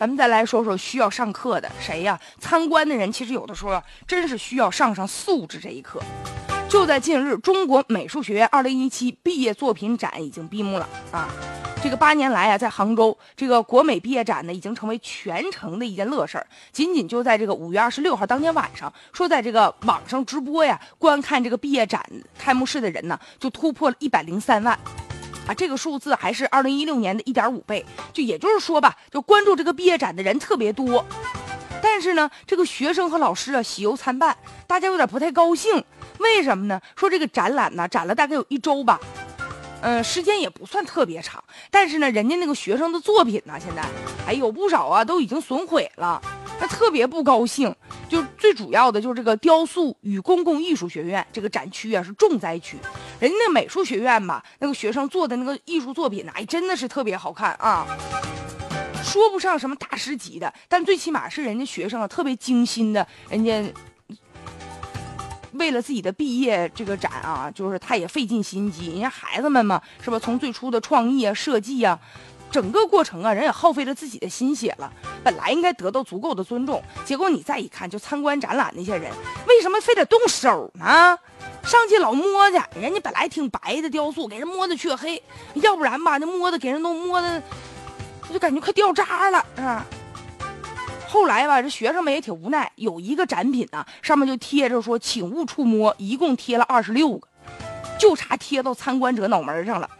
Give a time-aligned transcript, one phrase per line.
[0.00, 2.18] 咱们再来说说需要上课的谁呀？
[2.38, 6.00] 参观的人其实有的时候真是需要上上素质这一课。
[6.70, 11.28] 就在近日，中国美术学院2017毕业作品展已经闭幕了啊！
[11.82, 16.46] 这个八年来啊，在杭州这个国美毕业展呢，已经成为全城的一件乐事儿。
[16.72, 22.02] 仅仅就在这个五月二十六号当天晚上，说在这个网上直播呀，观看这个毕业展
[22.38, 24.78] 开幕式的人呢，就突破了一百零三万。
[25.46, 31.04] 啊，这个数字还是二零一六年的一点五倍，就也就是说吧，就关注这个毕业展的人特别多，
[31.82, 35.84] 但是呢，这个学生和老师啊喜忧参半，大家有点不太高兴。
[36.18, 36.80] 为什么呢？
[36.96, 39.00] 说这个展览呢，展了大概有一周吧，
[39.80, 43.82] 嗯，时间也不算特别长，但是呢，人家那个学生的作品呢，现在
[44.26, 46.20] 哎有不少啊，都已经损毁了，
[46.60, 47.74] 那特别不高兴。
[48.08, 52.76] 就最主要的就是这个雕塑与公共艺术学院这个展区啊是重灾区，
[53.20, 57.86] 人家那美术学院吧，那个学生做的那个艺术作品呢，哎，真的是特别好看啊，
[59.04, 63.62] 说不上什么大师级的，但最起码是人家学生啊特别精心的，人家
[65.52, 70.18] 为了自己的毕业这个展啊，就是他也费尽心机，人家孩子们嘛，是吧？
[70.18, 72.00] 从最初的创意啊、设计啊。
[72.50, 79.08] 整个过程啊，人也耗费了自己的心血了，本来应该得到足够的尊重，结果你再一看，就参观展览那些人，
[79.46, 81.16] 为什么非得动手呢？
[81.62, 85.22] 上去老摸去，人家本来挺白的雕塑，给人摸的黢黑，
[85.54, 87.42] 要不然吧，那摸的给人都摸的，
[88.28, 89.86] 我就感觉快掉渣了是吧。
[91.08, 97.28] 后来吧，这学生们也挺无奈，有一个展品呢，上面就贴着说“请勿触摸”，一共贴了二十六个，
[97.98, 99.90] 就差贴到参观者脑门上了。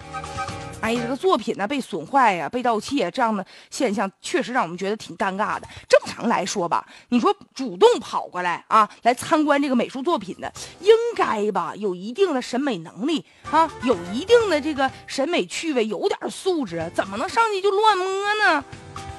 [0.80, 5.68] 哎，这个作品呢被损坏呀，被盗窃这样的现象，确实让我们觉得挺尴尬的。
[5.88, 18.06] 正常来说吧，你说主动跑过来啊，来参观这个美术作品的，应该吧，有一定的审美能力啊，有一定的这个审美趣味，有点素质，怎么能上去就乱摸
[18.42, 18.64] 呢？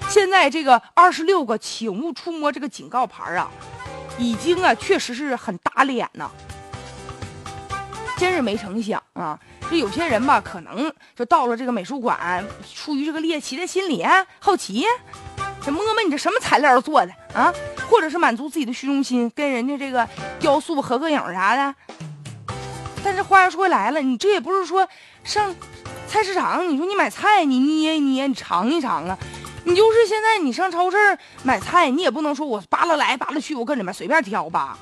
[0.10, 3.50] 现在这个二十六个请勿触摸这个警告牌啊，
[4.18, 6.30] 已经啊，确实是很打脸呐。
[8.18, 9.40] 真是没成想啊！
[9.72, 12.46] 这有些人吧，可能就到了这个美术馆，
[12.76, 14.06] 出于这个猎奇的心理，
[14.38, 14.84] 好奇，
[15.66, 17.54] 这摸摸你这什么材料做的啊？
[17.90, 20.06] 或者是满足自己的虚荣心，跟人家这个
[20.42, 21.74] 雕塑合个影啥的。
[23.02, 24.86] 但是话又说回来了，你这也不是说
[25.24, 25.56] 上
[26.06, 29.18] 菜市场，你说你买菜，你捏一捏，你尝一尝啊。
[29.64, 30.98] 你就是现在你上超市
[31.44, 34.78] 买菜，你也不能说我扒拉来扒拉去，我搁里面随便挑吧。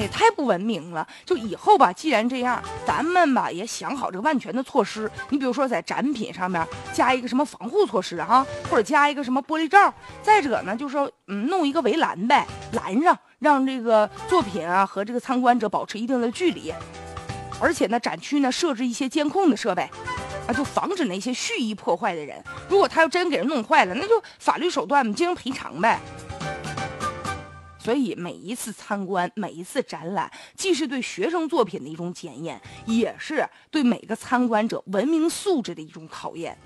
[0.00, 1.06] 哎呀，太不文明了！
[1.26, 5.10] 就以后吧，既然这样，咱们吧也想好这个万全的措施。
[5.28, 9.92] 你比如说，在展品上面加一个什么防护措施哈，或者加一个什么玻璃罩。
[10.22, 16.72] 再者呢，就是说，嗯，弄一个围栏呗，拦上，让这个作品啊和这个参观者保持一定的距离。
[17.60, 19.82] 而且呢，展区呢设置一些监控的设备，
[20.46, 22.42] 啊，就防止那些蓄意破坏的人。
[22.70, 26.00] 如果他要真给人弄坏了，那就法律手段进行赔偿呗。
[27.82, 36.56] 所以每一次参观，每一次展览，既是对学生作品的一种检验，也是对每个参观者文明素质的一种考验。